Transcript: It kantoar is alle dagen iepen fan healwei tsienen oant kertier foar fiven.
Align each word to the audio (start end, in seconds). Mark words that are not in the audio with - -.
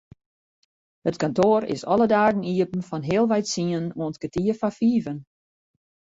It 1.09 1.19
kantoar 1.21 1.63
is 1.75 1.83
alle 1.93 2.07
dagen 2.15 2.47
iepen 2.51 2.83
fan 2.89 3.07
healwei 3.09 3.41
tsienen 3.45 3.87
oant 4.01 4.19
kertier 4.21 4.57
foar 4.59 4.75
fiven. 4.79 5.19